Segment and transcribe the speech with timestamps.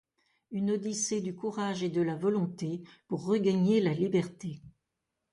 [0.49, 4.59] Une odyssée du courage et de la volonté pour regagner la liberté.